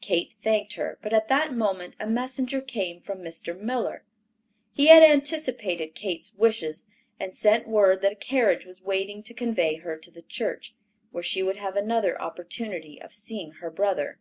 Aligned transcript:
Kate 0.00 0.34
thanked 0.40 0.74
her; 0.74 1.00
but 1.02 1.12
at 1.12 1.26
that 1.26 1.52
moment 1.52 1.96
a 1.98 2.06
messenger 2.06 2.60
came 2.60 3.00
from 3.00 3.18
Mr. 3.22 3.58
Miller. 3.58 4.04
He 4.72 4.86
had 4.86 5.02
anticipated 5.02 5.96
Kate's 5.96 6.32
wishes, 6.36 6.86
and 7.18 7.34
sent 7.34 7.66
word 7.66 8.00
that 8.02 8.12
a 8.12 8.14
carriage 8.14 8.66
was 8.66 8.84
waiting 8.84 9.20
to 9.24 9.34
convey 9.34 9.78
her 9.78 9.96
to 9.96 10.12
the 10.12 10.22
church, 10.22 10.76
where 11.10 11.24
she 11.24 11.42
would 11.42 11.56
have 11.56 11.74
another 11.74 12.22
opportunity 12.22 13.02
of 13.02 13.16
seeing 13.16 13.50
her 13.54 13.68
brother. 13.68 14.20